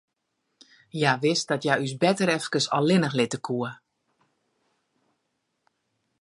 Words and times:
Hja 0.95 1.11
wist 1.23 1.45
dat 1.51 1.63
hja 1.63 1.75
ús 1.83 1.91
no 1.95 1.99
better 2.03 2.27
efkes 2.37 2.71
allinnich 2.77 3.17
litte 3.19 3.39
koe. 3.45 3.71